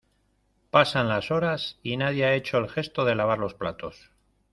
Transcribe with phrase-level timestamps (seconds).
[0.71, 4.09] Pasan las horas y nadie ha hecho el gesto de lavar los platos.